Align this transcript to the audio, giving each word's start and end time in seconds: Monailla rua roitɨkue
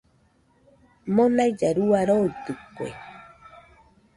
Monailla 1.15 1.69
rua 1.77 1.99
roitɨkue 2.09 2.89